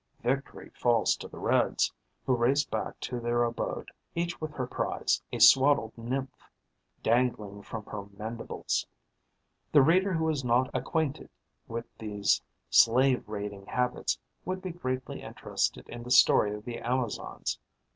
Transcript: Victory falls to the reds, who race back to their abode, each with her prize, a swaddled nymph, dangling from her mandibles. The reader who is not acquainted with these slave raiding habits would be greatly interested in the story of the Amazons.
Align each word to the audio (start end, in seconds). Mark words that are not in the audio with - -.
Victory 0.23 0.71
falls 0.73 1.15
to 1.17 1.27
the 1.27 1.37
reds, 1.37 1.93
who 2.25 2.35
race 2.35 2.65
back 2.65 2.99
to 3.01 3.19
their 3.19 3.43
abode, 3.43 3.91
each 4.15 4.41
with 4.41 4.49
her 4.53 4.65
prize, 4.65 5.21
a 5.31 5.37
swaddled 5.37 5.95
nymph, 5.95 6.49
dangling 7.03 7.61
from 7.61 7.85
her 7.85 8.05
mandibles. 8.17 8.87
The 9.71 9.83
reader 9.83 10.13
who 10.13 10.27
is 10.31 10.43
not 10.43 10.71
acquainted 10.75 11.29
with 11.67 11.85
these 11.99 12.41
slave 12.71 13.29
raiding 13.29 13.67
habits 13.67 14.17
would 14.43 14.63
be 14.63 14.71
greatly 14.71 15.21
interested 15.21 15.87
in 15.87 16.01
the 16.01 16.09
story 16.09 16.55
of 16.55 16.65
the 16.65 16.79
Amazons. 16.79 17.59